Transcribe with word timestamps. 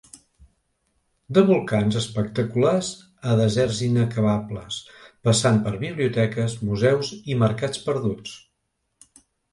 De 1.37 1.41
volcans 1.49 1.97
espectaculars 1.99 2.89
a 3.33 3.35
deserts 3.41 3.81
inacabables, 3.89 4.79
passant 5.29 5.61
per 5.67 5.75
biblioteques, 5.85 6.57
museus 6.71 7.13
i 7.35 7.39
mercats 7.45 7.85
perduts. 7.91 8.35